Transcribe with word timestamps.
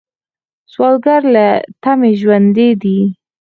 سوالګر 0.71 1.21
له 1.35 1.47
تمې 1.83 2.11
ژوندی 2.21 2.69
دی 2.81 2.99